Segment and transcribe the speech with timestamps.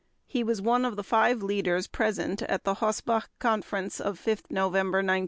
[0.25, 4.97] He was one of the five leaders present at the Hossbach Conference of 5 November
[4.97, 5.19] 1937.